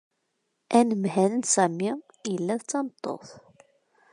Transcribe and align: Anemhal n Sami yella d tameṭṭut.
Anemhal 0.77 1.31
n 1.39 1.43
Sami 1.53 1.91
yella 2.27 2.55
d 2.61 2.63
tameṭṭut. 2.69 3.29